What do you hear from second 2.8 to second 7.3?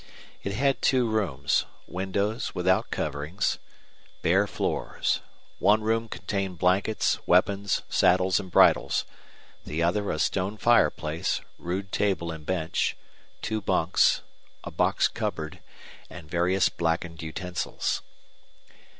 coverings bare floors. One room contained blankets,